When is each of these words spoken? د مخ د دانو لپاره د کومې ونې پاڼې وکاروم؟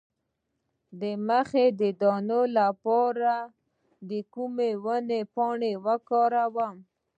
د 0.99 1.03
مخ 1.27 1.49
د 1.79 1.81
دانو 2.01 2.41
لپاره 2.59 3.33
د 4.09 4.11
کومې 4.33 4.71
ونې 4.83 5.21
پاڼې 5.33 5.73
وکاروم؟ 5.85 6.75